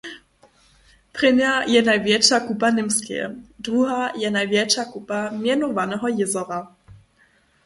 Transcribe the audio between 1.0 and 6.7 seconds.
Prěnja je najwjetša kupa Němskeje, druha je najwjetša kupa mjenowaneho jězora.